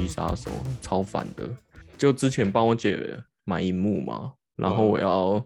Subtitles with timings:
[0.00, 1.48] 机杀手，超烦的。
[1.98, 2.98] 就之前帮我姐
[3.44, 5.44] 买荧幕嘛，然后我要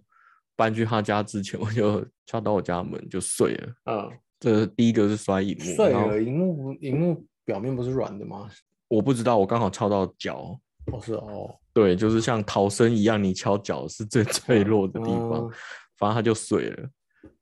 [0.56, 3.74] 搬去她家之前，我就敲到我家门就碎了。
[3.86, 8.48] 嗯，这第一个是摔荧幕，碎了，荧幕不荧幕表面不是软的吗？
[8.88, 10.58] 我不知道，我刚好敲到脚。
[10.92, 15.50] 哦，是哦，对，就是像逃生一样，你敲脚是最脆弱的地方，嗯
[15.96, 16.88] 反正它就碎了，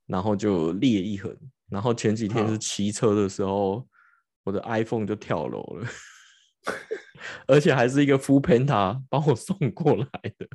[0.07, 1.37] 然后就裂一痕。
[1.69, 3.85] 然后前几天是嗯骑车的时候，
[4.45, 5.87] 我的 iPhone 就跳楼了，
[7.47, 10.07] 而且还是一个 Full Panda 帮我送过来
[10.39, 10.47] 的。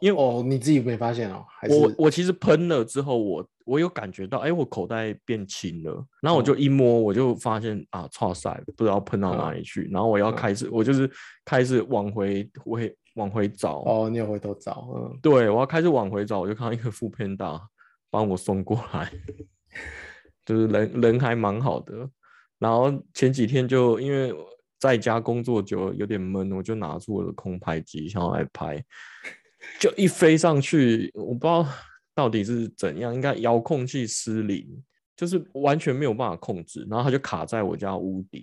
[0.00, 1.44] 因为哦，你自己没发现哦？
[1.48, 11.10] 还是我我其实喷了之后，我我有感觉到，哎，我口袋变轻了，然后我就哦一摸，我就发现啊，操塞，不知道喷到哪嗯里去，然后我要嗯开始，我就是
[11.44, 17.60] 开始往回回往回找，哦，你有回头找，嗯，对我要开始往回找，我就看到一个副片大
[18.10, 19.10] 帮我送过来，
[20.46, 22.08] 就是人人还蛮好的。
[22.60, 24.32] 然后前几天就因为
[24.80, 28.82] 在家工作久了有点闷，我就拿出我的空拍机想要来拍，
[29.78, 31.66] 就一飞上去，我不知道
[32.14, 34.66] 到底是怎样，应该遥控器失灵，
[35.14, 38.42] 就是完全没有办法控制，然后它就卡在我家屋顶，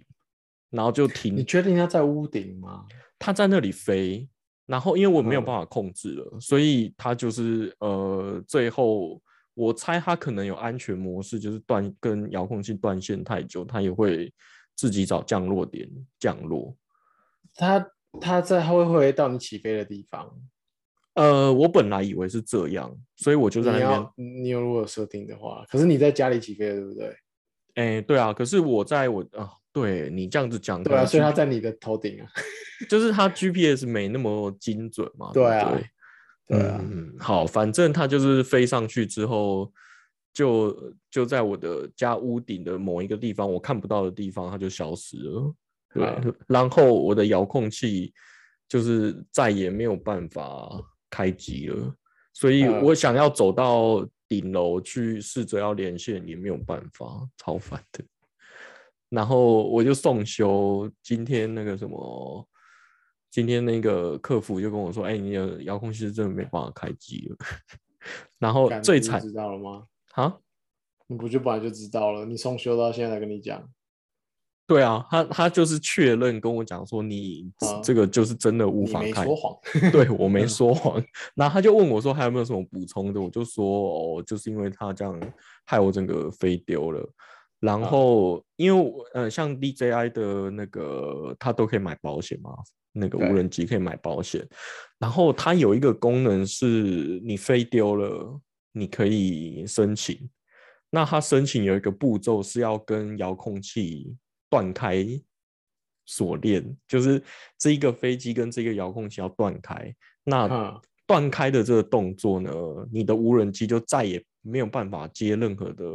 [0.70, 2.86] 然后就停你停，确定它在屋顶吗？
[3.18, 4.30] 它在那里飞，
[4.68, 9.20] 然后因为我没有嗯办法控制了，所以它就是呃，最后
[9.56, 14.32] 我猜它可能有安全模式，就是断跟遥控器断线太久，它也会
[14.78, 16.74] 自己找降落点降落。
[17.54, 17.86] 它
[18.22, 20.32] 它在它会回到你起飞的地方，
[21.16, 27.18] 呃，我本来以为是这样，所以我就在那边你有如果有设定的话，可是你在家里起飞的，对不对？
[27.76, 32.30] 哎、对啊，可是我在我啊，对你这样子讲，对啊，所以它在你的头顶啊。
[32.88, 35.80] 就是它 GPS 没那么精准嘛，对啊？
[36.48, 39.72] 对啊，嗯，好，反正它就是飞上去之后，
[40.38, 45.56] 就就在我的家屋顶的某一个地方，我看不到的地方，它就消失了。
[45.96, 48.14] 对，嗯然后我的遥控器
[48.70, 50.70] 就是再也没有办法
[51.10, 51.92] 开机了，
[52.34, 58.06] 所以嗯我想要走到顶楼去试着要连线也没有办法，超烦的。
[59.10, 62.48] 然后我就送修，今天那个什么，
[63.32, 67.38] 今天那个客服就跟我说：“哎、你的遥控器是真的没办法开机了。”
[68.38, 69.88] 然后最惨知道了吗？
[70.18, 70.36] 啊，
[71.06, 72.26] 你不就本来就知道了？
[72.26, 73.64] 你送修到现在才跟你讲，
[74.66, 77.52] 对啊，他他就是确认跟我讲说你
[77.84, 79.58] 这个就是真的无法开，没说谎。
[79.92, 81.02] 对我没嗯说谎。
[81.36, 85.18] 然后他就问我说还有没有什么补充的，我就说哦，就是因为他这样
[85.66, 87.08] 害我整个飞丢了。
[87.60, 92.52] 然啊后因为我呃像 DJI 的那个它都可以买保险嘛，
[92.92, 94.48] 那个无人机可以买保险。
[95.00, 98.40] 然后它有一个功能是你飞丢了，
[98.72, 100.30] 你可以申请。
[100.90, 104.16] 那他申请有一个步骤是要跟遥控器
[104.50, 105.06] 断开
[106.06, 107.22] 锁链，就是
[107.58, 109.94] 这一个飞机跟这个遥控器要断开。
[110.24, 112.52] 那嗯断开的这个动作呢，
[112.92, 115.86] 你的无人机就再也没有办法接任何的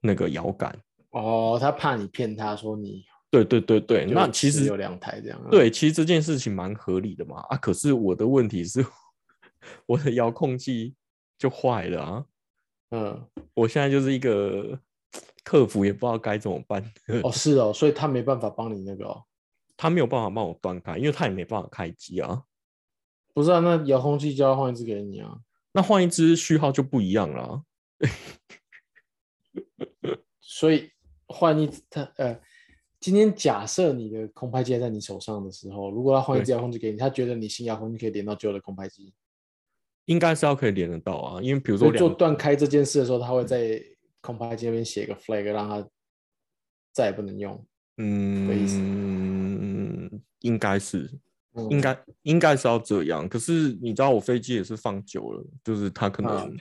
[0.00, 0.74] 那个摇杆。
[1.10, 5.48] 哦，他怕你骗他说你对对对对，那其实有两台这样啊。
[5.50, 7.42] 对，其实这件事情蛮合理的嘛。
[7.50, 8.82] 啊，可是我的问题是，
[9.84, 10.94] 我的遥控器
[11.42, 12.24] 就坏了啊。
[12.90, 14.78] 嗯，我现在就是一个
[15.42, 16.80] 客服，也不知道该怎么办。
[17.24, 19.24] 哦是哦，所以他没办法帮你那个哦。
[19.76, 22.44] 他没有办法帮我断开，因为他也没办法开机啊。
[23.34, 25.36] 不是啊，那遥控器就要换一只给你啊。
[25.72, 27.62] 那换一只序号就不一样了啊。
[30.40, 30.92] 所以
[31.26, 32.40] 换一他呃，
[33.00, 39.12] 今天假设你的空拍机在你手上的时候，如果他换一对只遥控器给你，他觉得你新遥控器可以连到旧的空拍机，
[40.06, 43.82] 应该是要可以连得到啊，因为比如说两断开这件事的时候，他会在
[44.20, 45.86] 空拍机那边写个 flag，让他
[46.92, 47.54] 再也不能用。
[47.96, 51.08] 的意思嗯，应该是，
[51.54, 53.28] 嗯应该应该是要这样。
[53.28, 56.56] 可是你知道，我飞机也是放久了，就是它可能嗯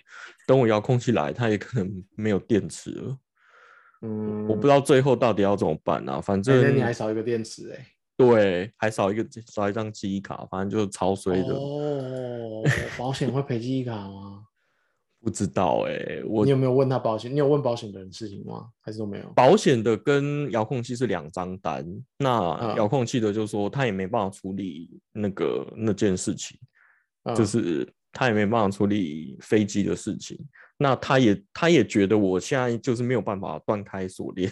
[0.45, 3.17] 等我遥控器来，它也可能没有电池了。
[4.03, 6.19] 嗯，我不知道最后到底要怎么办啊。
[6.21, 7.87] 反哎正那你还少一个电池哎、
[8.29, 11.53] 对，还少一个少一张记忆卡，反正就是超衰的。
[11.53, 12.63] 哦，
[12.97, 14.43] 保险会赔记忆卡吗？
[15.23, 17.31] 不知道哎、我你有没有问他保险？
[17.31, 18.69] 你有问保险的人事情吗？
[18.79, 19.25] 还是都没有？
[19.35, 21.85] 保险的跟遥控器是两张单，
[22.17, 26.57] 那嗯遥控器的就说他也没办法处理那个那件事情，
[27.35, 30.35] 就嗯是他也没办法处理飞机的事情。
[30.77, 34.51] 那他也他也觉得我现在就是没有办法断开锁链，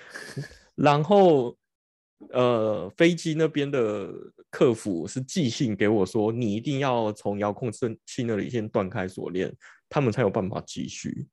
[0.74, 1.54] 然后
[2.30, 4.10] 呃，飞机那边的
[4.50, 9.54] 客服是寄信给我说，你一定要从遥控器那里先断开锁链，
[9.88, 11.26] 他们才有办法继续。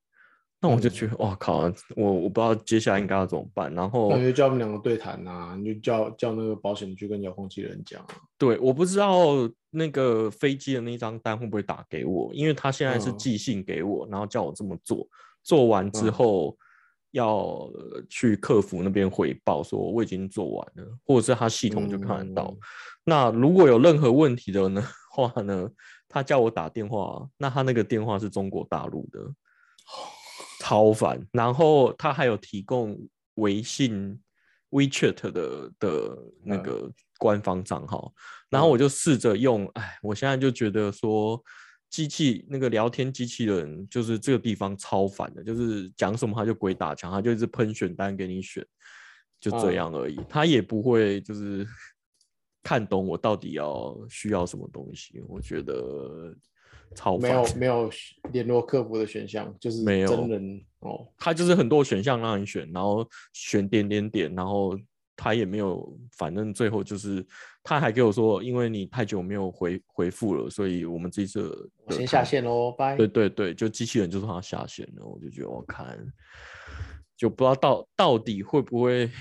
[0.61, 3.73] 那我就觉得哇靠，我我不知道接下来应该要怎么办。
[3.73, 8.17] 然后那你就叫他们两个对谈啊，你就叫叫那个保险去跟遥控器的人讲啊。
[8.37, 15.07] 对，我不知道那个飞机的那张单会不会打给我，因为他现在是嗯寄信给我，然后叫我这么做，
[15.43, 16.57] 做完之嗯后
[17.11, 17.37] 要
[17.73, 22.47] 呃去客服那边回报说我已经做完了，或者是他系统就看得到。
[22.51, 22.57] 嗯
[23.05, 25.67] 那如果有任何问题的呢话呢，
[26.07, 29.19] 他叫我打电话，那他那个电话是中国大陆的，
[30.59, 31.25] 超烦。
[31.31, 32.95] 然后他还有提供
[33.35, 34.21] 微信
[34.69, 38.13] WeChat 的的那嗯个官方账号，
[38.49, 41.41] 然后我就试着用，哎，我现在就觉得说。
[41.89, 48.65] 机器那个聊天机器人就是这个地方超烦的，就是讲什么他就鬼打墙，他就一直喷选单给你选，
[49.39, 50.19] 就这嗯样而已。
[50.29, 51.67] 他也不会就是
[52.61, 56.35] 看懂我到底要需要什么东西，我觉得
[56.93, 57.29] 超没。
[57.29, 57.89] 有没有
[58.31, 61.07] 联络客服的选项，就是没有真人哦。
[61.17, 64.77] 他就是很多选项让你选，然后选点点点，然后
[65.21, 67.25] 他也没有，反正最后就是
[67.61, 72.23] 他还给我说，因为你太久没有回回复了，所以我们这次我先下。
[72.23, 72.95] 线喽，拜。
[72.95, 75.97] 对对对，就机器人就说他下线了，我就觉得我看
[77.17, 79.11] 就不知道到到底会不会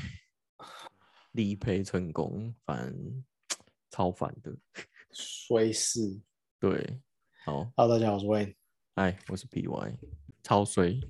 [1.33, 3.25] 理赔成功，反正
[3.91, 4.57] 超烦的。
[5.11, 6.21] 衰事。
[6.61, 7.01] 对，
[7.45, 8.55] 好，Hello，大家好，我是 Wayne。
[8.95, 9.97] 哎，我是 BY，
[10.45, 11.01] 超衰。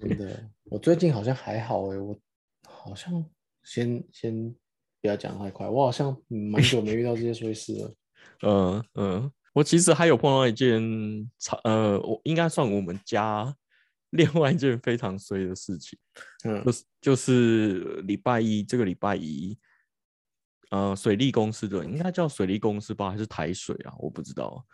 [0.00, 2.18] 真的，我最近好像还好哎，我
[2.66, 3.12] 好像
[3.64, 4.54] 先先
[5.00, 7.94] 不要讲太快，我好像蛮久没遇到这些衰事了。
[8.46, 10.80] 嗯嗯，我其实还有碰到一件
[11.38, 13.54] 超呃，我应该算我们家
[14.10, 15.98] 另外一件非常衰的事情，
[16.44, 19.58] 嗯就是就是礼拜一这个礼拜一，
[20.70, 23.94] 呃，水利公司的应该叫水利公司吧，还是台水啊？
[23.98, 24.64] 我不知道。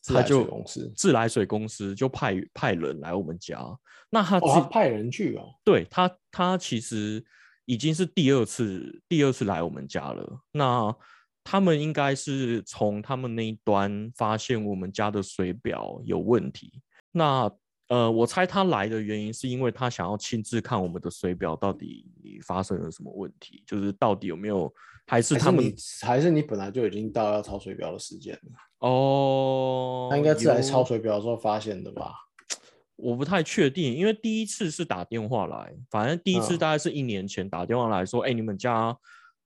[0.00, 3.64] 自来他就水公司自来水公司就派派人来我们家，
[4.10, 5.54] 那他哦，自他派人去哦。
[5.62, 7.24] 对他，他其实
[7.72, 10.40] 已经是第二次第二次来我们家了。
[10.52, 10.94] 那
[11.42, 16.82] 他们应该是从他们那一端发现我们家的水表有问题。
[17.10, 17.50] 那
[17.88, 22.06] 呃，我猜他来的原因是因为他想要亲自看我们的水表到底
[22.46, 24.72] 发生了什么问题，就是到底有没有，
[25.06, 32.12] 还是他们还是你本来就已经到要抄水表的时间了，哦，他应该是来抄水表的时候发现的吧？
[33.02, 38.96] 我不太确定，因为第一次是打电话来，反正第一次嗯大概是一年前打电话来说，哎、你们家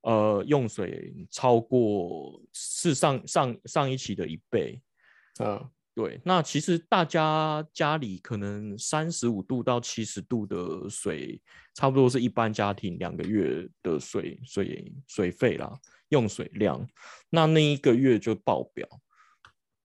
[0.01, 4.79] 呃用水超过是上上上一期的一倍。
[5.39, 11.41] 嗯，对，那其实大家家里可能三十五度到七十度的水，
[11.73, 15.73] 差不多是一般家庭两个月的水水水费啦，
[16.09, 16.87] 用水量。
[17.31, 18.87] 那那一个月就爆表。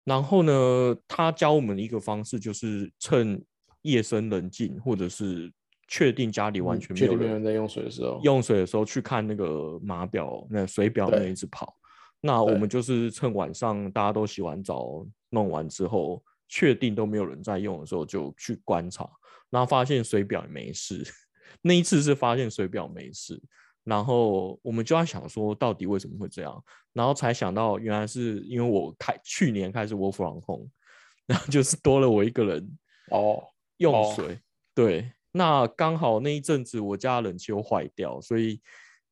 [0.03, 3.41] 然后呢，他教我们的一个方式就是趁
[3.83, 5.51] 夜深人静，或者是
[5.87, 11.75] 确定家里完全没有人定没有人在用水的时候，用水的时候去看那个码表，那水表那一直跑。
[12.21, 19.09] 那我们就是趁晚上大家都洗完澡弄完之后，确定都没有人在用的时候，就去观察，
[19.49, 21.03] 然后发现水表也没事。
[21.63, 23.41] 那一次是发现水表没事，
[23.83, 26.63] 然后我们就在想说，到底为什么会这样？
[26.93, 30.67] 然后才想到，原来是因为我开去年开始 work from home，
[31.25, 32.77] 然后就是多了我一个人
[33.09, 33.43] 哦，
[33.81, 34.39] 用哦水。
[34.73, 38.61] 对，那刚好那一阵子我家冷气又坏掉，所以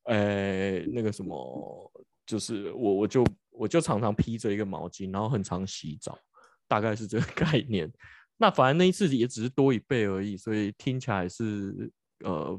[0.04, 1.92] 呃那个什么，
[2.24, 6.18] 就是我我就我就常常披着一个毛巾，然后很常洗澡，
[6.66, 7.92] 大概是这个概念。
[8.38, 11.92] 那反正那一次也只是多一倍而已，所以听起来是
[12.24, 12.58] 呃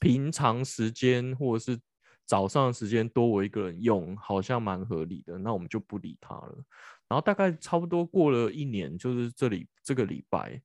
[0.00, 1.78] 平常时间或者是
[2.26, 5.38] 早上的时间多我一个人用，好像蛮合理的。
[5.38, 6.64] 那我们就不理他了。
[7.08, 10.60] 然后大概差不多过了一年，就是这里这个礼拜，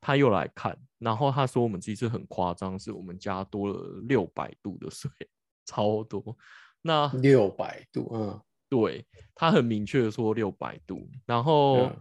[0.00, 5.10] 他又来看，然后他说我们这次很夸张，是我们家多了六百度的水，
[5.66, 6.36] 超多。
[6.82, 11.96] 那六百度，嗯，对他很明确的说六百度，然后嗯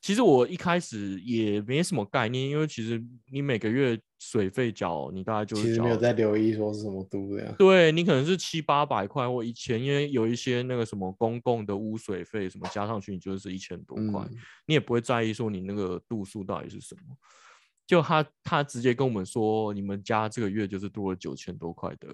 [0.00, 7.54] 其实我一开始也没什么概念，因为其实你每个月水费缴，你大概就是缴其实没有在留意说是什么度这样。
[7.58, 17.00] 对你可能是七八百块或一千，因为有一些那个什么公共的污水费什么加上去，你就是一千多块，嗯你也不会在意说你那个度数到底是什么。
[17.86, 22.08] 就他他直接跟我们说，你们家这个月就是多了九千多块的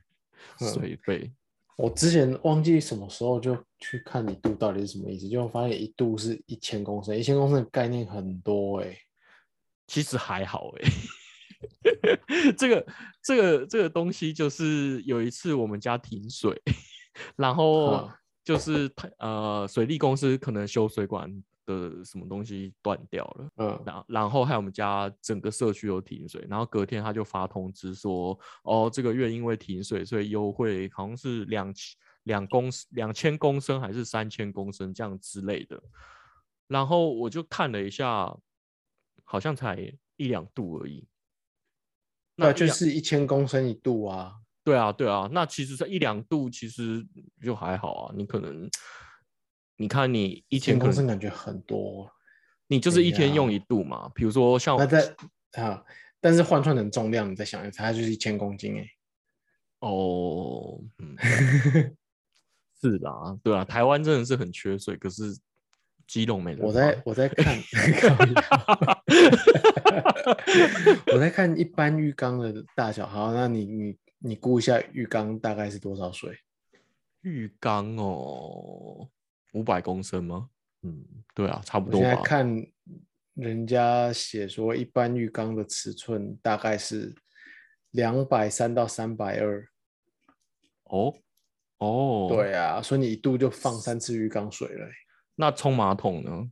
[0.60, 1.30] 嗯水费。
[1.76, 8.96] 我之前忘记什么时候就去看一度到底是什么意思，就发现一度是一千公升，一千公升的概念很多哎、
[9.86, 10.90] 其实还好哎、
[12.56, 12.86] 这个
[13.22, 16.60] 这个这个东西就是有一次我们家停水，
[17.36, 18.10] 然后嗯
[18.42, 21.30] 就是他呃水利公司可能修水管
[21.66, 35.82] 的什么东西断掉了，嗯，然然后还有我们家整个社区都停水，然后隔天他就发通知说，哦，这个月因为停水，所以优惠好像是两千两公两千公升还是三千公升这样之类的，
[36.68, 38.34] 然后我就看了一下，
[39.24, 41.06] 好像才一两度而已。
[42.36, 44.36] 那就是一千公升一度啊。
[44.62, 47.06] 对啊，对啊，那其实这一两度其实
[47.40, 48.14] 就还好啊。
[48.16, 48.68] 你可能，
[49.76, 52.10] 你看你一一千天可能公升感觉很多。
[52.66, 54.10] 你就是一天用一度嘛。
[54.14, 55.14] 比如说像那在
[55.52, 55.84] 啊，
[56.20, 58.88] 但是换算成重量，你再想一下，它就是一千公斤哎。
[59.80, 61.16] 哦，嗯，
[62.80, 65.38] 是啦，对啊，台湾真的是很缺水，可是
[66.06, 67.58] 基隆没人我在我在看，
[71.12, 73.06] 我在看一般浴缸的大小。
[73.06, 76.38] 好，那你你你估一下浴缸大概是多少水？
[77.20, 79.08] 浴缸哦，
[79.56, 80.50] 五百公升吗？
[80.82, 81.02] 嗯，
[81.34, 82.22] 对啊，差不我现在多。
[82.22, 82.66] 看
[83.34, 87.14] 人家写说，一般浴缸的尺寸大概是
[87.92, 89.66] 两百三到三百二。
[90.84, 91.12] 哦
[91.78, 94.92] 哦，，对啊，所以你一度就放三次浴缸水了欸。
[95.34, 96.50] 那冲马桶呢？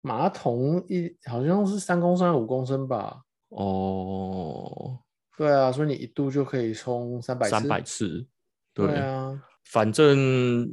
[0.00, 3.22] 马桶一好像是三公升还是五公升吧？
[3.48, 4.98] 哦，
[5.36, 8.26] 对啊，所以你一度就可以冲三百三百次，
[8.74, 10.68] 对啊，反正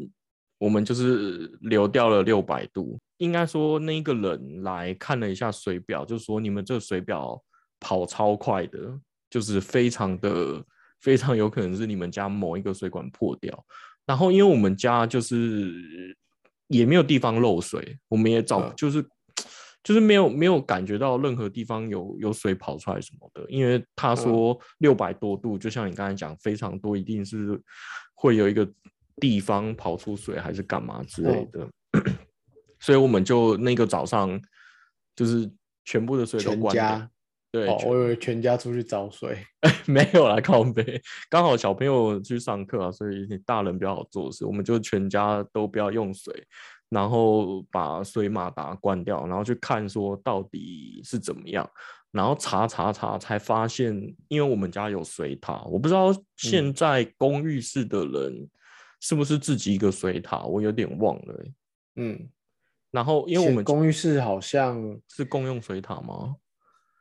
[0.59, 2.99] 我们就是流掉了六百度。
[3.17, 7.41] 应该说那个人来看了一下水表，就说你们这个水表
[7.79, 10.63] 跑超快的，就是非常的
[10.99, 13.65] 非常有可能是你们家某一个水管破掉。
[14.05, 16.15] 然后因为我们家就是
[16.67, 19.03] 也没有地方漏水，我们也找嗯就是。
[19.81, 27.59] 就是没有没有感觉到任何地方有有水跑出来什么的，因为他说六百多度，就像你刚才讲非常多，一定是
[28.13, 28.69] 会有一个
[29.19, 31.67] 地方跑出水还是干嘛之类的，
[32.79, 34.39] 所以我们就那个早上
[35.15, 35.49] 就是
[35.85, 36.83] 全部的水都全关掉。
[36.83, 37.11] 家，
[37.51, 39.37] 对，哦，我以为全家出去找水。
[39.85, 46.31] 没有啦，靠背，刚好小朋友去上课啊，所以你大人比较好做事，我们就全家都不要用水，
[46.89, 51.67] 然后把水马达关掉，然后去看说到底是怎么样，
[52.11, 53.95] 然后查查查才发现，
[54.27, 58.47] 因为我们家有水塔，我不知道现在公寓式的人
[58.99, 61.53] 是不是自己一个水塔，我有点忘了欸、
[61.95, 62.29] 嗯，
[62.91, 66.35] 然后因为我现们公寓室好像，是共用水塔吗？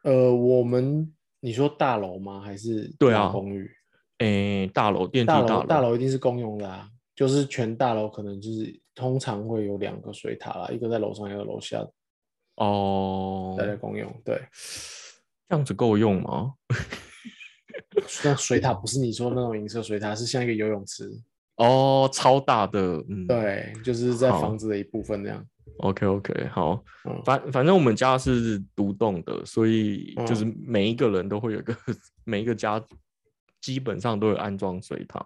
[0.05, 2.41] 呃，我们你说大楼吗？
[2.41, 3.71] 还是对啊公寓？
[4.19, 11.87] 诶，大楼电梯大大楼大楼一定是公用的啊，就是全大楼可能就是通常会有两个水塔啦，一个在楼上，一个楼下，
[12.57, 14.09] 哦，大家公用。
[14.25, 14.41] 对，
[15.49, 16.55] 这样子够用吗？
[18.25, 21.11] 那水塔不是你说那种银色水塔，是像一个游泳池。
[21.59, 25.45] 哦，超大的，嗯，对，就是在房子的一部分这样。
[25.79, 31.77] ，OK OK，好，嗯反反正我们家是独栋的，所以就是嗯每一个人都会有一个，
[32.25, 32.83] 每一个家
[33.61, 35.25] 基本上都有安装水塔。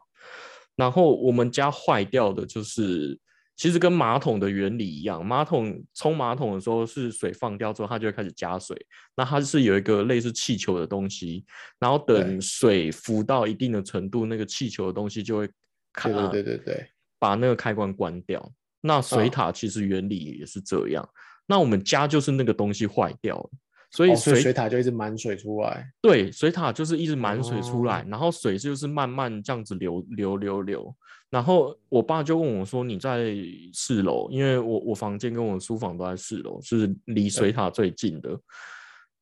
[0.75, 3.19] 然后我们家坏掉的就是，
[3.57, 8.75] 其实跟马桶的原理一样，马桶冲马桶的时候是水放掉之后，它就会开始加水，
[9.15, 11.45] 那它是有一个类似气球的东西，
[11.79, 15.49] 然后等水浮到一定的程度，那个气球的东西就会
[15.93, 16.87] 开，对对对对对，
[17.19, 18.53] 把那个开关关掉。
[18.81, 21.09] 那水嗯塔其实原理也是这样。
[21.47, 23.51] 那我们家就是那个东西坏掉了，
[23.91, 25.89] 所以水,、水塔就一直满水出来。
[26.01, 30.97] 对水塔就是一直满水出来，哦然后水就是慢慢这样子流流流流。
[31.31, 33.35] 然后我爸就问我说：“你在
[33.73, 34.29] 四楼？
[34.31, 38.39] 因为我我房间跟我书房都在四楼，是离水塔最近的。”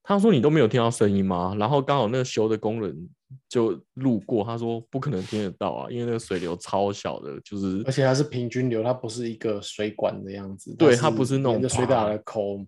[0.03, 3.09] 他说：“你都没有听到声音吗？”然后刚好那个修的工人
[3.49, 10.75] 就路过，他说：“不可能听得到啊，因为那个水流超小的，就是而且它是平均流，它不是一个水管的样子。
[10.77, 12.65] 对它不是那种水塔的口，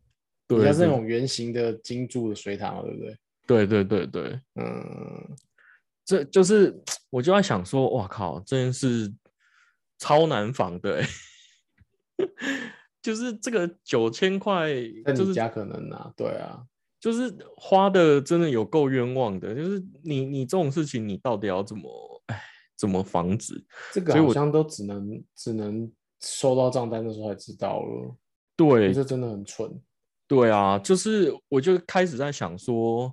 [0.47, 3.17] 对它是那种圆形的金柱的水塔，对不对？
[3.47, 5.37] 对对对对，嗯，
[6.05, 9.13] 这就是我就在想说，哇靠，这件事
[9.99, 11.09] 超难防的、欸，
[13.03, 14.73] 就是这个九千块，
[15.07, 16.63] 就是在你家可能啊，对啊，
[17.03, 22.41] 就是花的真的有够冤枉的，就是你你这种事情，你到底要怎么哎
[22.77, 23.63] 怎么防止？
[23.93, 28.17] 这个好像都只能只能收到账单的时候才知道了，
[28.57, 29.83] 对这真的很蠢。
[30.29, 33.13] 对啊，就是我就开始在想说，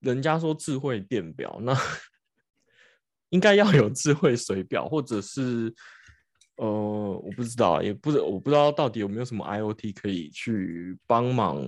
[0.00, 1.76] 人家说智慧电表，那
[3.28, 5.74] 应该要有智慧水表，或者是
[6.60, 11.66] 呃，我不知道，也不知我不知道到底有没有什么 IOT 可以去帮忙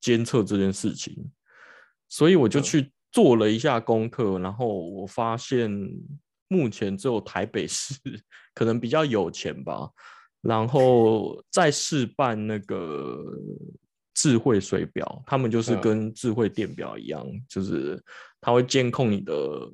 [0.00, 1.30] 监测这件事情，
[2.08, 2.62] 所以我就嗯。
[2.62, 5.70] 去做了一下功课，然后我发现
[6.48, 7.94] 目前只有台北市
[8.54, 9.88] 可能比较有钱吧。
[10.40, 13.24] 然后再试办那个
[14.14, 15.80] 智慧水表，他们就是嗯。
[15.80, 18.02] 跟智慧电表一样，就是
[18.40, 19.70] 它会监控你的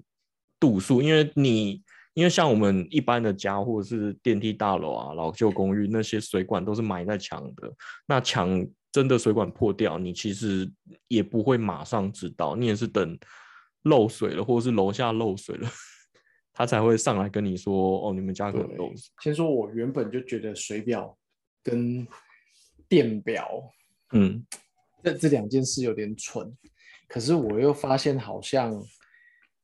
[0.61, 1.83] 度数，因为你
[2.21, 7.73] 因为像我们一般的家或者是电梯大楼啊、老旧公寓那些水管都是埋在墙的，
[8.07, 8.63] 那墙
[8.93, 10.71] 真的水管破掉，你其实
[11.09, 13.19] 也不会马上知道，你也是等
[13.85, 15.71] 漏水了，或者是楼下漏水了，
[16.53, 19.11] 他才会上来跟你说，哦，你们家可能对漏水。
[19.23, 21.17] 先说，我原本就觉得水表
[21.63, 22.07] 跟
[22.87, 23.49] 电表
[24.13, 24.45] 嗯，
[25.03, 26.55] 这这两件事有点蠢，
[27.09, 28.79] 可是我又发现好像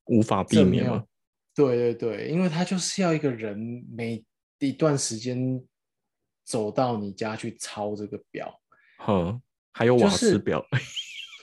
[0.07, 1.05] 无法避免嘛。
[1.57, 3.59] 对对对，因为他就是要一个人
[3.91, 4.23] 每
[4.59, 5.59] 一段时间
[6.45, 8.61] 走到你家去抄这个表，
[8.99, 9.41] 哼，
[9.73, 10.63] 还有瓦斯表，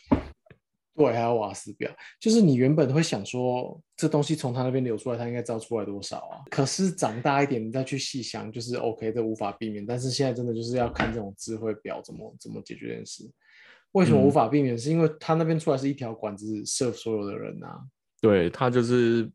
[0.95, 6.43] 对，还有瓦斯表，就是你原本会想说这东西从他那边流出来，他应该知道出来多少啊。
[6.51, 9.83] 可是长大一点，你再去细想，就是 OK，这无法避免。
[9.83, 13.27] 但是现在真的就是要看这种智慧表怎么怎么解决这件事。
[13.93, 14.77] 为什么嗯无法避免？
[14.77, 17.83] 是因为他那边出来是一条管子 serve 所有的人啊。
[18.23, 19.29] 对，它就是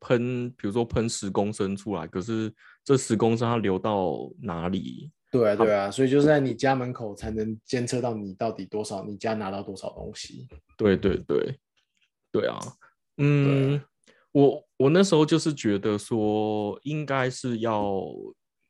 [0.00, 5.12] 喷，比如说喷十公升出来，可是这十公升它流到哪里？
[5.30, 10.48] 对啊，对啊，所以就是在你家门口才能监测到你到底多少，你家拿到多少东西。
[10.76, 11.56] 对对对，
[12.32, 12.58] 对啊，
[13.18, 13.80] 嗯，
[14.32, 18.04] 我我那时候就是觉得说，应该是要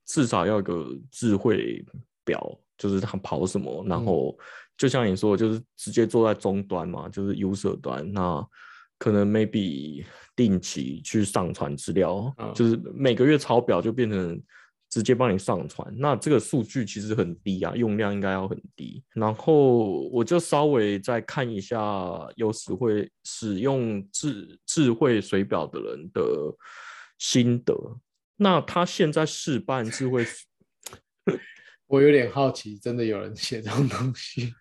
[0.05, 1.83] 至少要有个智慧
[2.26, 4.38] 表，就是它跑什么，然嗯后
[4.76, 8.47] 就像你说，就是直接坐在终端嘛，就是 user 端，那
[9.02, 10.04] 可能 maybe
[10.37, 14.40] 定期去上传资料，嗯就是每个月抄表就变成
[14.88, 19.02] 直接帮你上传，那这个数据其实很低啊，用量应该要很低。
[19.14, 21.78] 然后我就稍微再看一下
[22.37, 26.23] 有时会使用智智慧水表的人的
[27.18, 27.75] 心得。
[28.37, 30.25] 那他现在试办智慧
[31.88, 34.54] 我有点好奇，真的有人写这种东西？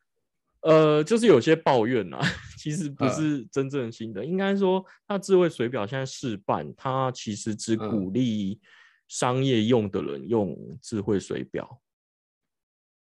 [0.62, 2.20] 呃，就是有些抱怨啊，
[2.58, 3.10] 其实不嗯。
[3.14, 4.24] 是真正新的。
[4.24, 7.90] 应该说它智慧水表现在试办，它其实只嗯。
[7.90, 8.60] 鼓励
[9.08, 11.82] 商业用的人用智慧水表。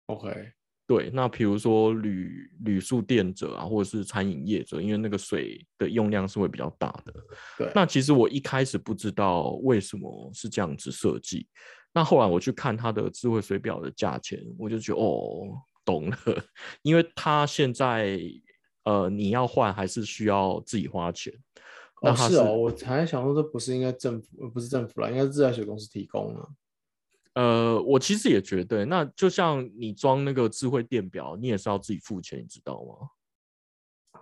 [0.05, 0.51] OK，
[0.87, 7.13] 对，那比如说铝铝塑店者啊，或者是餐饮业者，因为那个水的用量是会比较大的。
[7.57, 11.45] 对，那其实我一开始不知道为什么是这样子设计，
[11.93, 16.17] 那后来我去看它的智慧水表的价钱，我就觉得哦，懂了，
[16.81, 18.19] 因为他现在
[18.83, 21.33] 呃你要换还是需要自己花钱。
[22.01, 26.49] 那哦，它是哦，我还想说这不是应该政府，呃不是政府啦，应该是自来水公司提供的。
[27.33, 34.21] 呃，我其实也觉得，那就像你装那个智慧电表，你也是要自己付钱，你知道吗？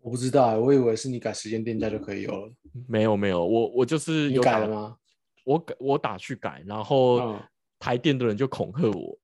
[0.00, 2.52] 我不知道欸，我以为是你改时间电价就可以有了。
[2.86, 4.96] 没有没有，我我就是你有改了吗？
[5.44, 7.40] 我改我打去改，然后嗯
[7.78, 9.18] 台电的人就恐吓我。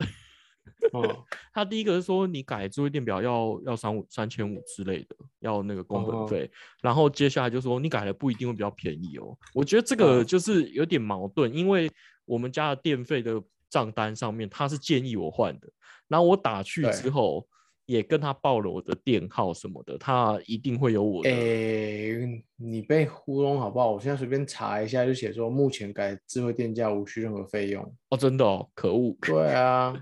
[0.92, 1.02] 嗯，
[1.52, 6.50] 他第一个是说你改智慧电表要要三五三千五之类的，要那个工本哦费，
[6.82, 9.36] 然后接下来就说你改了不一定会比较便宜哦。
[9.54, 11.90] 我觉得这个嗯就是有点矛盾，因为
[12.24, 15.68] 我们家的电费的账单上面他是建议我换的，
[16.08, 17.46] 然后我打去之后
[17.86, 21.28] 也跟他报了我的电号什么的，他一定会有我的。
[21.28, 23.90] 诶、你被糊弄好不好？
[23.90, 27.82] 我现在随便查一下，就写说目前改智慧电价无需任何费用。
[28.08, 29.14] 哦，真的哦，可恶。
[29.20, 29.94] 对啊，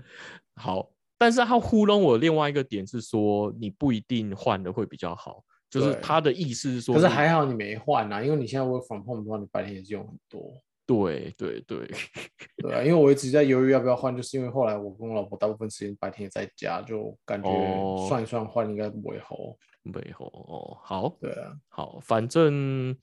[0.55, 10.53] 好，但是他糊弄我另外一个点是说，你不一定换的会比较好，就是他的意思是说可，是还好你没换啊，因为你现在 work from home 的话，你白天也是用很多。
[10.85, 11.89] 对对对，
[12.57, 19.57] 对啊，因为我一直在犹豫要不要换，就是因为后来我跟我老婆大部分时间白天也在家，就感觉哦算一算换应该不会吼。
[19.93, 22.95] 背后哦，好对啊，好，反正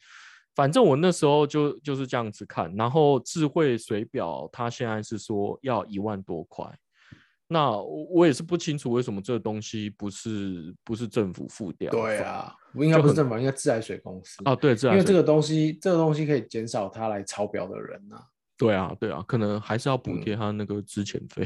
[0.54, 6.66] 反正我那时候就就是这样子看，然后智慧水表它现在是说要一万多块，
[7.52, 18.16] 那我我也是不清楚为什么这个东西不是不是政府付掉，对啊，我应该不是政府，应该自来水公司啊，对，自来水因为这个东西，这个东西可以减少他来抄表的人呐、
[18.56, 21.44] 对啊，对啊，可能还是要补嗯贴他那个之前费，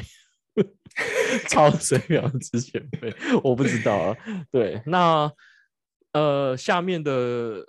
[1.48, 3.10] 超水表的资遣费，
[3.42, 4.16] 我不知道啊。
[4.52, 5.32] 对，那
[6.14, 7.12] 呃下面的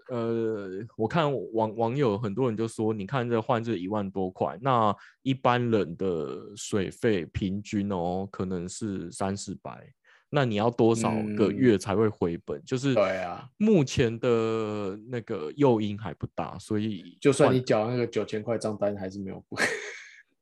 [0.10, 9.86] 呃，我看网网友很多人就说，你看这换这一万多块，那一般人的水费平均哦，可能是三四百。
[10.30, 12.62] 那你要多少个嗯月才会回本？
[12.66, 19.56] 就是对啊，目前的那个诱因还不大，所以就算你缴那个九千块账单，还是没有不，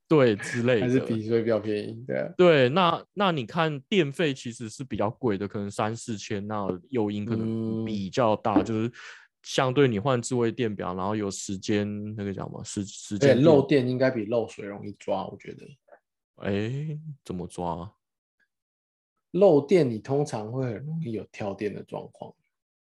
[0.07, 2.03] 对之类的，还是比水表便宜。
[2.05, 8.91] 对啊，对，那那你看电费其实是比较贵的，可能三四千，那诱因可能嗯比较大，就是
[9.41, 15.65] 相对你换智慧电表，然后有时间那个叫什么时时间漏电应该比漏水容易抓，我觉得。
[16.37, 17.91] 哎，怎么抓？
[19.31, 22.33] 漏电你通常会很容易有跳电的状况。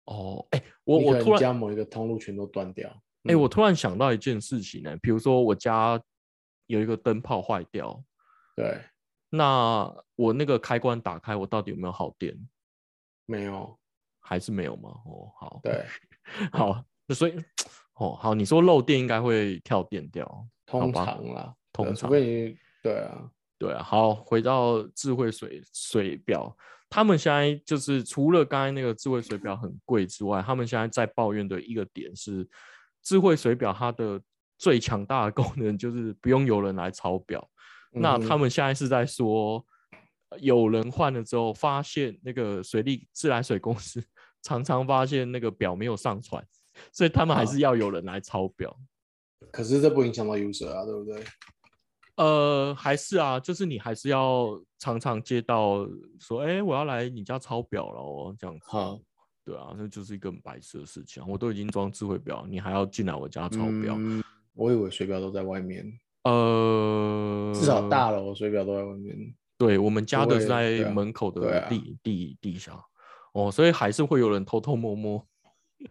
[0.04, 2.90] 哦，哎，我我突然家某一个通路全都断掉。
[3.24, 6.02] 哎、嗯我突然想到一件事情呢，比如说我家
[6.66, 8.02] 有一个灯泡坏掉，
[8.56, 8.80] 对，
[9.30, 12.36] 那我那个开关打开，我到底有没有耗电？
[13.26, 13.78] 没有，
[14.20, 14.90] 还是没有吗？
[15.06, 15.84] 哦，好，对，
[16.52, 17.34] 好，那所以，
[17.94, 26.54] 哦，好，你说漏电应该会跳电掉，通常啦，通常非你对啊，对啊，好，回到智慧水水表，
[26.90, 32.46] 他们现在就是除了刚才那个智慧水表很贵之外，他们现在在抱怨的一个点是，
[33.02, 34.20] 智慧水表它的
[34.58, 37.48] 最强大的功能 就是不用有人来抄表。
[37.90, 39.64] 那他们现在是在说，
[40.30, 44.02] 呃有人换了之后，发现那个水利自来水公司
[44.42, 46.42] 常常发现那个表没有上传，
[46.92, 48.74] 所以他们还是要有人来抄表。
[49.50, 51.22] 可是这不影响到 user 啊，对不对？
[52.16, 55.86] 呃，还是啊，就是你还是要常常接到
[56.20, 58.66] 说，哎、我要来你家抄表了哦，这样子。
[58.68, 58.98] 好，
[59.44, 61.26] 对啊，那就是一个很白痴的事情啊。
[61.28, 63.96] 我都已经装智慧表，你还要进来我家抄表？
[63.98, 64.22] 嗯，
[64.54, 65.84] 我以为水表都在外面，
[66.24, 69.16] 呃，至少大楼水表都在外面。
[69.58, 72.72] 对我们家的是在啊门口的地、地地下
[73.32, 75.24] 哦，所以还是会有人偷偷摸摸。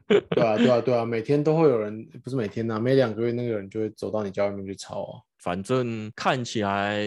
[0.08, 5.20] 对啊，对啊，对啊， 每天都会有人，不是每天呐、每两个月那个人就会走到你家外面去抄啊。
[5.38, 7.02] 反正看起来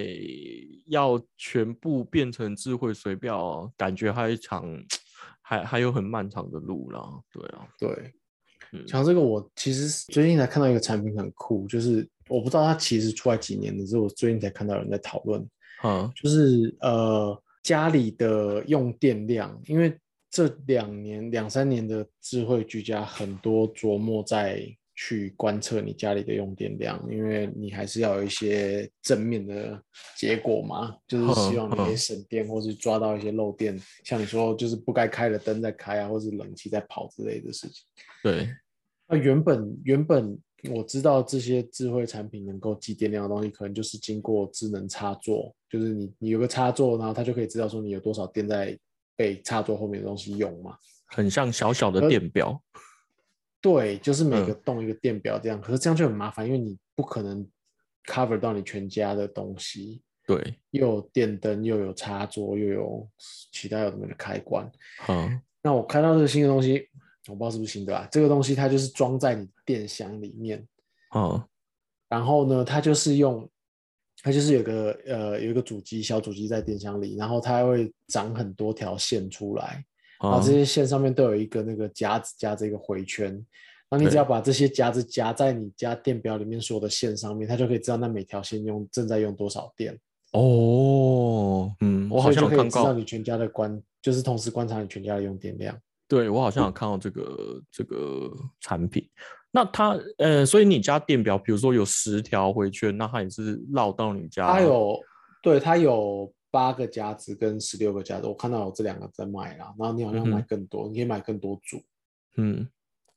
[0.87, 4.65] 要全部变成智慧水表，感觉还有一场
[5.41, 7.09] 还还有很漫长的路啦。
[7.31, 8.13] 对啊，对，嗯
[8.87, 15.47] 讲到这个，我其实最近才看到一个产品很酷，就是我不知道它其实出来几年了，只是我最近才看到有人在讨论，
[15.83, 16.11] 嗯。
[16.15, 19.97] 就是呃家里的用电量，因为
[20.31, 29.81] 这两年两三年的智慧居家很多琢磨在去观测你家里的用电量，因为你还是要有一些正面的
[30.17, 31.97] 结果嘛，就是希望你可以嗯。
[31.97, 37.85] 省电，或是抓到一些漏电，像你说就是不该开的灯在开啊，或是冷气在跑之类的事情。
[38.23, 38.49] 对，
[39.07, 40.39] 那原本原本
[40.71, 48.79] 我知道这些智慧产品能够记电量的东西，可能就是经过智能插座，就是你你有个插座，然后它就可以知道说你有多少电在
[49.15, 50.77] 被插座后面的东西用嘛。
[51.07, 52.61] 很像小小的呃电表。
[53.61, 57.47] 对，就是每个嗯洞一个电表这样，可是这样就很麻烦，因为你不可能
[58.07, 63.09] cover 到你全家的东西，对，又有电灯，又有插座，又有
[63.53, 64.71] 其他有什么的开关。
[65.09, 66.87] 嗯那我看到这个新的东西，
[67.29, 70.67] 我不知道是不是新的啊，这个东西它就是装在你电箱里面。
[71.15, 71.43] 嗯
[72.07, 73.49] 然后呢，它就是用，
[74.23, 79.85] 它就是有个呃有一个主机小主机在电箱里，然后它会长很多条线出来，
[80.21, 83.33] 然后这嗯些线上面都有一个那个夹子夹着一个回圈，
[83.89, 89.99] 然后你只要把这些夹子夹在你家电表里面所有的线上面，它就可以知道那每条线用正在用多少电，
[90.33, 95.77] 哦，嗯，我好像可以知道你全家的观，就是同时观察你全家的用电量。
[96.09, 99.09] 对我好像有看到这个这个产品。
[99.51, 104.53] 那它呃，所以你家电表，比如说有十条回圈，那它也是绕到你家。
[104.53, 104.99] 它有，
[105.41, 109.73] 对，它有八个夹子跟十六个夹子，我看到有这两个在卖啦。
[109.79, 111.81] 然后你好像买更多，你可以买更多组。
[112.37, 112.69] 嗯，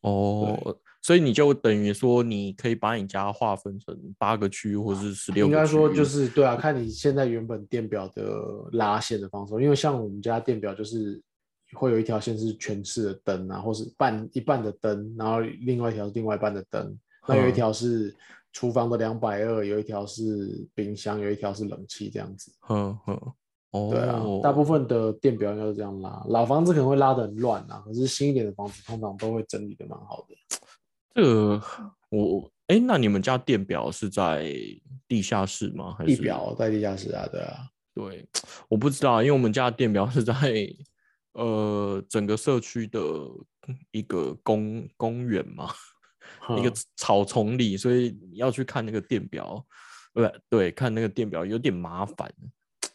[0.01, 5.47] 哦，所以你就等于说，你可以把你家划分成八个区域，或是十六。
[5.47, 8.23] 应该说就是对啊，看你现在原本电表的
[8.73, 11.19] 拉线的方式，因为像我们家电表就是
[11.73, 18.15] 会有一条线是全市的灯啊，或是半一半的灯，然后另外一条是另外一半的灯，那有一嗯条是
[18.53, 22.51] 厨房的两百二，有一条是冰箱，有一条是冷气这样子。
[22.61, 23.33] 哼哼，
[23.71, 30.35] 哦，对啊，大部分的电表应该是这样拉，老房子可能会拉的很乱啊，可是新一点的房子通常都会整理的蛮好的。
[31.13, 31.61] 这个
[32.09, 34.53] 我哎，那你们家电表是在
[35.07, 35.95] 地下室吗？
[35.97, 38.27] 还地是表在地下室啊，对啊，对，
[38.69, 40.33] 我不知道，因为我们家的电表是在
[41.37, 42.99] 呃整个社区的
[43.91, 45.69] 一个公公园嘛，
[46.57, 49.63] 一个草丛里，所以你要去看那个电表，
[50.13, 52.27] 对对，看那个电表有点麻烦，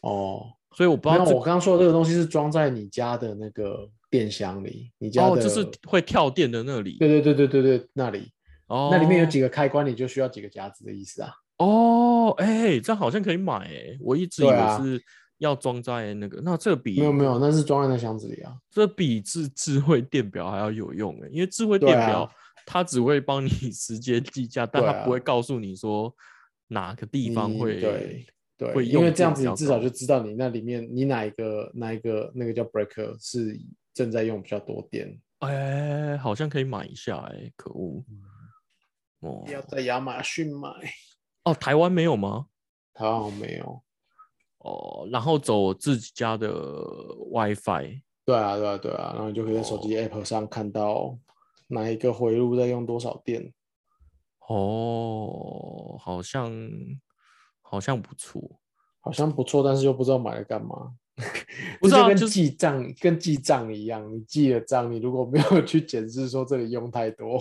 [0.01, 8.29] 哦，所以我不，知道这我刚刚说的这个东西是装在你家的那个电箱里，你家哦，的，就是会跳电的那里，对对对对对对，那里，
[8.67, 11.31] 哦，那里面有几个开关，你就需要几个夹子的意思啊。
[11.59, 15.01] 哦，哎，这样好像可以买哎，我一直以为是
[15.43, 18.57] 要装在那个，那这个比没有没有，那是装在那箱子里啊。
[18.71, 22.29] 这比智智慧电表还要有用哎，因为智慧电表
[22.65, 26.13] 它只会帮你 时间计价，但它不会告诉你说
[26.69, 28.25] 哪个地方会对
[28.57, 33.59] 对，会用因为这样子你至少就知道你那里面你哪一个哪一个那个叫 breaker 是
[33.93, 35.19] 正在用比较多电。
[35.39, 38.01] 哎，好像可以买一下哎，可恶
[39.19, 40.69] 哦要在亚马逊买，
[41.43, 42.45] 哦，台湾没有吗？
[42.93, 43.82] 台湾没有。
[44.63, 46.51] 哦，然后走自己家的
[47.31, 48.01] WiFi。
[48.25, 51.17] 对啊，对啊，对啊，然后你就可以在手机 App 上看到
[51.67, 53.53] 哪一个回路在用多少电。
[54.47, 56.51] 哦，好像
[57.61, 58.59] 好像不错，
[59.01, 60.95] 好像不错，但是又不知道买来干嘛。
[61.79, 67.39] 不是啊，跟就记账跟记账一样，你记了账，你如果没有去检视说这里用太多，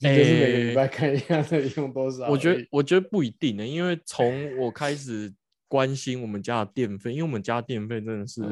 [0.00, 2.28] 你就是每个礼拜看一下这里用多少。
[2.28, 5.32] 我觉得我觉得不一定呢，因为从我开始
[5.68, 8.42] 关心我们家的电费，因为我们家电费真的是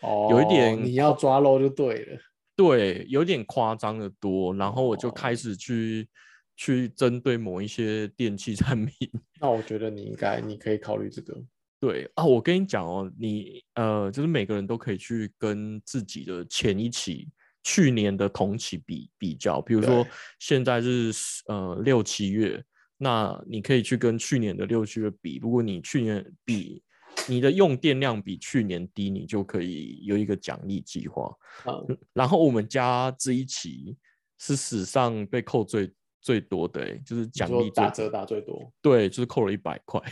[0.00, 2.20] 哦，有一点你要抓漏就对了。
[2.54, 6.08] 对，有点夸张的多，然后我就哦开始去
[6.56, 9.08] 去针对某一些电器产品。
[9.40, 11.40] 那我觉得你应该，你可以考虑这个。
[11.80, 17.28] 对啊，我跟你讲哦，你呃，就是每个人都可以去跟自己的前一期、
[17.62, 20.04] 去年的同期比比较，比如说
[20.40, 21.12] 现在是
[21.46, 22.60] 呃六七月，
[22.98, 26.82] 那你可以去跟去年的六七月比，如果你去年比
[27.28, 31.32] 你的用电量比去年低，你就可以有一个奖励计划。
[31.66, 33.96] 嗯，然后我们家这一期
[34.38, 40.02] 是史上被扣最最多的、欸，就是奖励打折打最多，对，就是扣了一百块。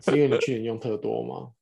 [0.00, 1.52] 是因为你 去年用特多吗？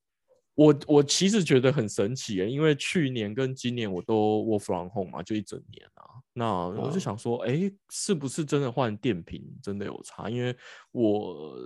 [0.55, 6.14] 我我其实觉得很神奇耶，因为去年跟今年我都 work from home 嘛，就一整年啊。
[6.35, 7.01] 那我就嗯。
[7.01, 10.29] 想说，哎、是不是真的换电瓶真的有差？
[10.29, 10.55] 因为
[10.93, 11.57] 我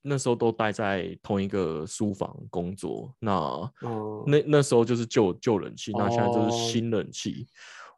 [0.00, 6.50] 那时候都待在同一个书房工作，那嗯，那那时候就是旧旧冷气，那现在就是哦。
[6.50, 7.46] 新冷气，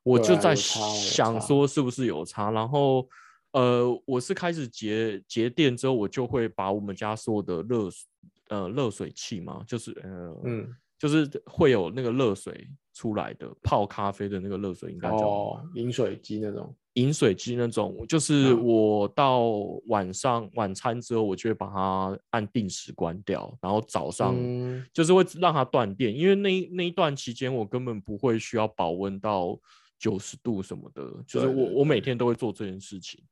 [0.02, 1.46] 我就在想差。
[1.46, 3.08] 说是不是有差，然后
[3.52, 8.06] 呃，我是开始节节电之后，我就会把我们家所有的热水
[8.48, 16.74] 呃热水器嘛，就是呃嗯，就是会有那个热水出来的泡咖啡的那个热水，应该叫哦，饮水机那种。
[16.94, 19.50] 饮水机那种，就是嗯我到
[19.88, 29.60] 晚上晚餐之后，我就会把它按定时关掉，然后早上嗯就是会让它断电，因为那一那一段期间我根本不会需要保温到
[29.98, 33.22] 九十度什么的，就是我我每天都会做这件事情，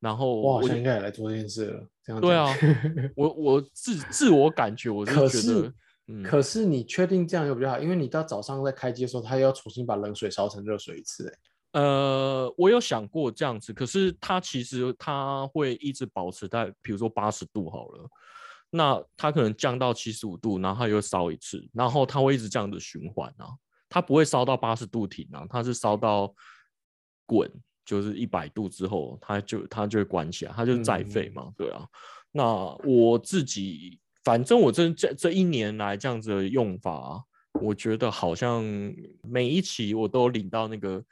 [0.00, 1.88] 然后我好我像应该也来做这件事了。
[2.04, 2.46] 这样对啊，
[3.16, 5.74] 我我自自我感觉我可是觉得是，
[6.06, 7.78] 嗯，可是你确定这样有比较好？
[7.78, 11.38] 因为你到早上在开机的时候，它又要重新把冷水烧成热水一次、欸。
[11.80, 18.08] 呃，我有想过这样子，可是它其实它会一直保持在，比如说八十度好了，
[18.70, 23.48] 那它可能降到七十五度，然后它又烧一次，然后它会一直这样子循环啊，
[23.88, 26.32] 它不会烧到八十度停啊，它是烧到
[27.26, 27.50] 滚，
[27.84, 31.84] 就是一百度之后，它就它就会关起来，它就是再废嘛，对啊。
[32.30, 32.44] 那
[32.84, 37.20] 我自己，反正我这这这一年来这样子的用法啊、
[37.60, 38.64] 我觉得好像
[39.22, 41.02] 每一期我都有领到那个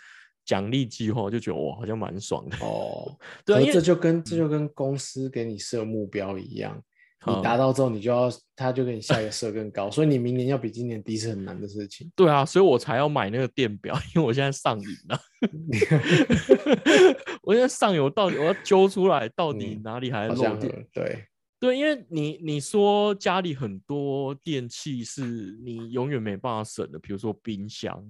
[0.45, 2.57] 奖励计划，就觉得哇，好像蛮爽的。
[2.59, 6.83] 哦，对啊这就跟这就跟公司给你设目标一样，
[7.27, 12.11] 你嗯达到之后，你就要他就给你下一个设更高，所以你明年要比今年低是很难的事情。
[12.17, 15.21] 对啊，所以我才要买那个电表，因为我现在上瘾了。
[17.43, 20.73] 我现在上游到底我要揪出来，到底嗯哪里还漏电？
[20.73, 21.25] 很对，
[21.63, 28.05] 对，因为你你说家里很多电器是你永远没办法省的，比如说冰箱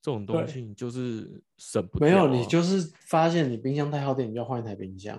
[0.00, 5.18] 这种东西，你就是省不没有你就是发现你冰箱太耗电，你就要换一台冰箱，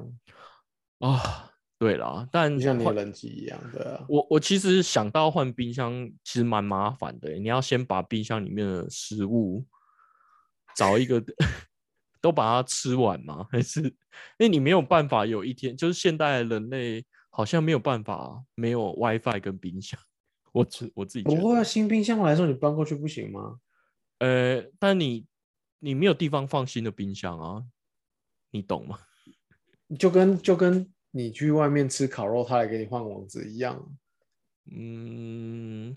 [0.99, 1.51] 啊。
[1.77, 4.05] 对啦，但就像你冷机一样，对啊。
[4.07, 7.37] 我我其实想到换冰箱，其实蛮麻烦的欸。
[7.37, 9.65] 你要先把冰箱里面的食物
[10.73, 11.21] 找一个
[12.21, 13.45] 都把它吃完吗？
[13.51, 13.91] 还是因
[14.39, 19.99] 为你没有办法有一天，就是现代人类好像没有办法没有 WiFi 跟冰箱。
[20.53, 23.59] 我自我自己觉不会啊，得，新冰箱来说，你搬过去不行吗？
[24.19, 25.25] 呃，但你
[25.79, 27.65] 你没有地方放新的冰箱啊，
[28.51, 28.97] 你懂吗？
[29.99, 33.85] 就跟就跟你去外面吃烤肉，他来给你换网子一样，
[34.71, 35.93] 嗯，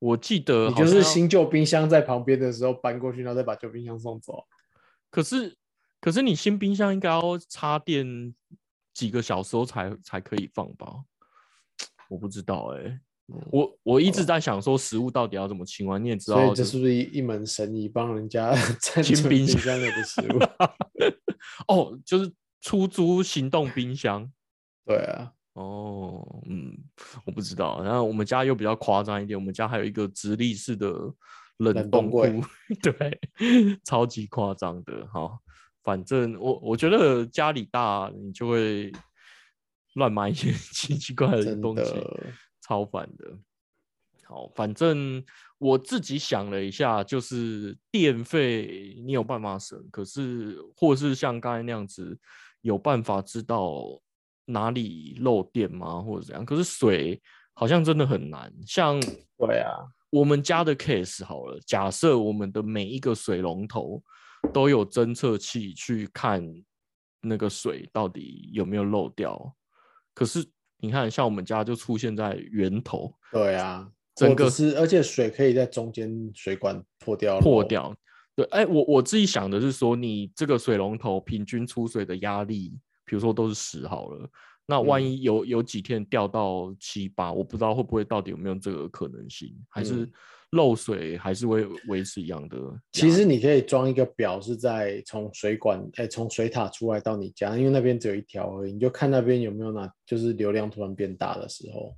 [0.00, 4.44] 我记得你就是新旧冰箱在旁边的时候搬过去，然后再把旧冰箱送走。
[5.08, 5.56] 可是，
[6.00, 8.34] 可是你新冰箱应该要插电
[8.94, 10.92] 几个小时后才才可以放吧？
[12.08, 13.00] 我不知道哎、嗯
[13.52, 20.38] 我我一直在想说食物到底要怎么清完，你也知所以道这是不是一一门生意，帮人家 清冰箱箱里的食物？
[21.68, 24.28] 哦，就是出租行动冰箱
[24.84, 26.76] 对啊，哦，嗯，
[27.24, 27.80] 我不知道。
[27.84, 30.88] 然后我们家又比较夸张一点，我们家还有一个直立式的
[31.58, 32.40] 冷冷冻柜，
[32.82, 33.20] 对，
[33.84, 35.06] 超级夸张的。
[35.12, 35.38] 好，
[35.82, 38.92] 反正我我觉得家里大，你就会
[39.94, 41.92] 乱买一些 奇奇怪怪的东西，
[42.60, 43.38] 超烦的。
[44.24, 45.24] 好，反正
[45.58, 52.16] 我自己想了一下，就是电费你有办法省，可是或是像刚才那样子
[52.60, 54.00] 有办法知道
[54.44, 56.44] 哪里漏电吗，或者怎样？
[56.44, 57.20] 可是水
[57.54, 58.52] 好像真的很难。
[58.64, 59.00] 像
[59.36, 59.74] 对啊，
[60.10, 64.00] 我们家的 case 好了，假设我们的每一个水龙头
[64.52, 66.42] 都有侦测器去看
[67.20, 69.54] 那个水到底有没有漏掉，
[70.14, 70.44] 可是
[70.78, 77.94] 你看，像我们家就出现在源头，对啊，整个是而且水可以在中间水管破掉了，破掉。
[78.34, 84.30] 对，哎，我我自己想的是说，你这个水龙头平均出水的压力，比如说都是十好了，
[84.64, 90.12] 那万嗯一有有几天掉到七八，我不知道会不会到底有没有这个可能性，还是嗯
[90.52, 92.58] 漏水还是会维持一样的。
[92.92, 101.94] 其实你可以装一个表，是在从水管，哎、从水塔出来到你家，因为那边只有一条而已，你就看那边有没有哪，就是流量突然变大的时候。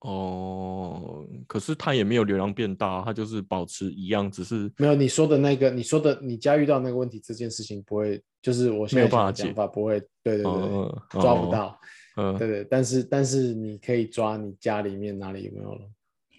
[0.00, 11.80] 哦，可是它也没有流量变大，它就是保持一样，只是没有你说的那个，你说的你家遇到那个问题，这件事情不会，就是我现在没有办法解法不会，对对对，嗯抓不到，
[12.18, 15.70] 嗯对对，但是但是你可以抓你家里面哪里有没有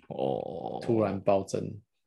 [0.10, 1.62] 哦，突然暴增，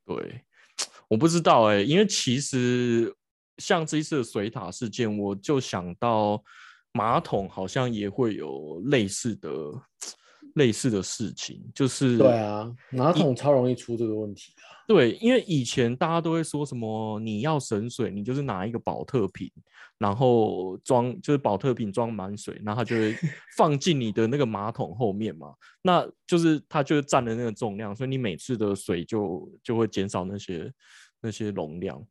[0.06, 0.42] 对，
[1.08, 3.14] 我不知道哎、因为其实
[3.56, 6.42] 像这一次的水塔事件，我就想到
[6.92, 9.50] 马桶好像也会有类似的
[10.58, 19.50] 类似的事情，就是对啊，马桶超容易出这个问题的，对，因为以前大家都会说什么，你要省水，你就是拿一个保特瓶，
[19.96, 23.14] 然后装就是保特瓶装满水，然后它就会
[23.56, 30.70] 放进你的那个马桶后面嘛，那就是它就占了那个重量，所以你每次的水就就会减少那些
[31.22, 32.04] 那些容量。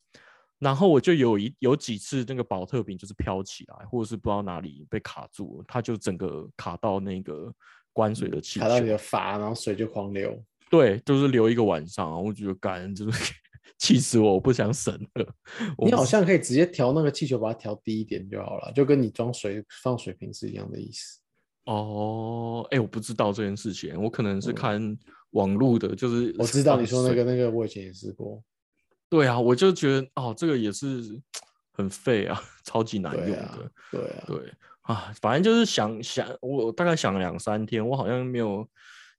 [0.60, 7.54] 然后我就有一有几次那个保特瓶就是飘起来，或者是不知道哪里被卡住了，它就整个卡到那个
[7.98, 10.40] 关水的气卡到你的阀，然后水就狂流。
[10.70, 13.34] 对，就是流一个晚上啊，我觉得干就是
[13.80, 15.28] 气死我，我不想省了。
[15.84, 21.20] 你好像可以直接调那个气球，把它调低一点就好了，就跟你装水放水瓶是一样的意思。
[21.64, 24.98] 哦，哎、我不知道这件事情，我可能是嗯看
[25.32, 28.44] 网络的，就是我知道你说那水个那个，我以前也试过。
[29.10, 31.20] 对啊，我就觉得哦，这个也是
[31.74, 33.32] 很废啊， 超级难用的。
[33.32, 34.54] 对啊，对啊，对
[34.88, 38.68] 啊，反正就是想想，我大概想了两三天，我好像没有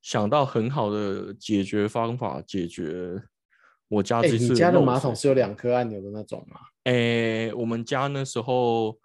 [0.00, 3.22] 想到很好的解决方法解决
[3.88, 6.60] 我家哎、这次你家的马桶是有两颗按钮的那种吗？
[6.84, 8.98] 诶，我们家那时候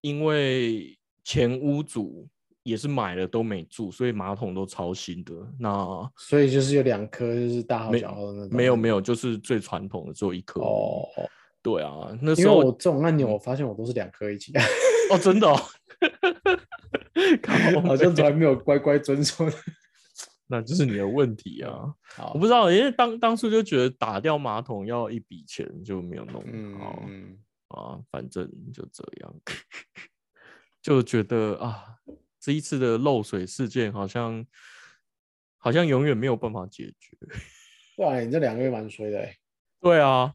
[0.00, 2.26] 因为前屋主
[2.62, 5.34] 也是买了都没住，所以马桶都超新的。
[5.58, 8.56] 那所以就是有两颗，就是大号小号的那种。
[8.56, 10.62] 没有没有，就是最传统的只有一颗。
[10.62, 11.06] 哦，
[11.64, 14.62] 对啊，那时候我这种按钮，嗯我发现我都是两颗一起按，
[15.10, 15.56] 哦，真的哦，
[17.42, 19.46] 靠 好像北从来没有乖乖遵守。
[20.46, 21.94] 那就是你的问题啊。
[22.34, 26.44] 我不知道，因为当当初就觉得打掉马桶要一笔钱，就没有弄
[26.78, 27.02] 好。
[27.08, 29.34] 嗯，啊，反正就这样，
[30.82, 31.96] 就觉得啊，
[32.38, 34.44] 这一次的漏水事件好像
[35.56, 37.16] 好像永远没有办法解决。
[37.96, 39.34] 哇，你这两个月蛮衰的哎。
[39.80, 40.34] 对啊，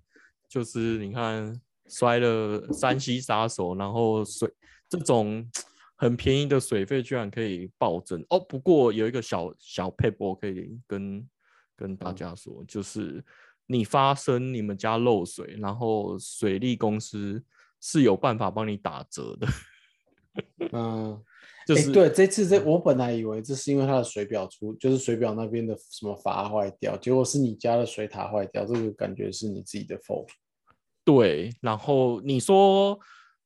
[0.50, 4.52] 就是你看摔了山西杀手，然后水
[4.90, 5.48] 这种
[5.96, 8.26] 很便宜的水费居然可以暴增。
[8.30, 8.40] 哦。
[8.40, 11.30] 不过有一个小小 paper 可以跟
[11.76, 12.16] 跟大嗯。
[12.16, 13.24] 家说，就是
[13.68, 17.44] 你发生你们家漏水，然后水利公司
[17.80, 19.48] 是有办法帮你打折的，
[20.74, 21.22] 嗯，哎、
[21.70, 30.28] 就是、对，这次这我本来以为这是因为它的水表出，就是水表那边的什么阀坏掉，结果是你家的水塔坏掉，这个感觉是你自己的 fault。
[31.06, 33.00] 对，然后你说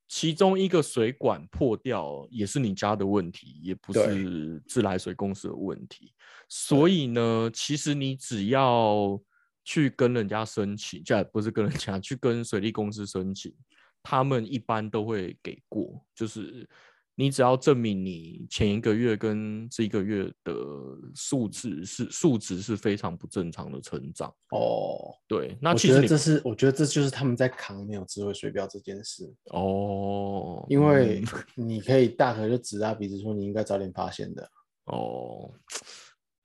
[0.08, 6.14] 其中一个水管破掉也是你家的问题，也不是自来水公司的问题。
[6.48, 9.22] 所以呢，其实你只要
[9.66, 13.54] 去跟人家申请，这不是跟人家去跟水利公司申请，
[14.02, 16.66] 他们一般都会给过，就是。
[17.15, 20.54] 你只要证明你前一个月跟这一个月的
[21.13, 31.43] 数字是数值是非常不正常的成长，哦，对，那其实你这是我觉得这就是他们在扛没有智慧水表这件事，哦，因为嗯。
[31.73, 34.49] 你可以大可就指大鼻子说你应该早点发现的。
[34.86, 35.52] 哦，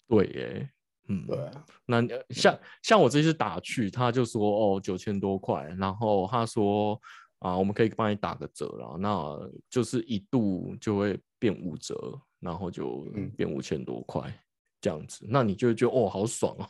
[0.07, 0.71] 对耶，
[1.09, 7.01] 嗯，对啊，那呃像像我这次打去，他就说哦九千多块，然后他说
[7.41, 9.39] 啊我们可以帮你打个折啦，那
[9.71, 14.33] 就是一度就会变五折，然后就嗯变五千多块
[14.81, 16.67] 这样子，那你就会觉得哦好爽哦，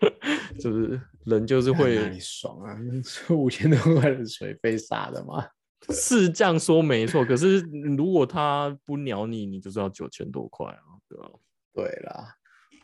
[0.60, 2.78] 就是人就是会里爽啊？
[3.30, 5.46] 五千多块的水费傻的吗？
[5.90, 7.58] 是这样说没错，可是
[7.96, 11.30] 如果他不鸟你，你就是要九千多块啊，对吧、
[11.72, 12.36] 对啦，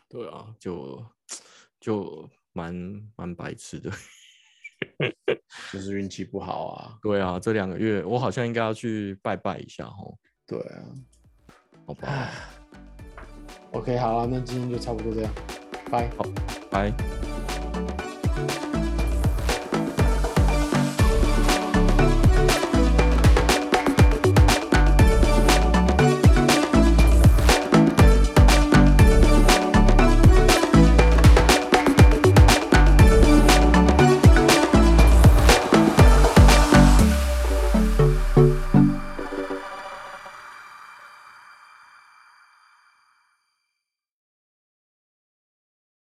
[0.09, 1.07] 对啊，就
[1.79, 2.75] 就蛮
[3.15, 3.89] 蛮白痴的。
[5.73, 6.99] 就是运气不好啊。
[7.03, 10.15] 对啊，这两个月我好像应该要去拜拜一下哦，
[10.47, 10.83] 对啊，
[11.87, 12.31] 好吧
[13.73, 15.33] ？OK，好啊，那今天就差不多这样，
[15.91, 16.09] 拜。
[16.17, 16.25] 好
[16.71, 17.28] 拜。